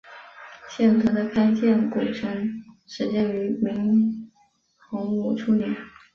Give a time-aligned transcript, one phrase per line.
[0.67, 4.31] 现存的开建古城始建于明
[4.89, 5.69] 洪武初年。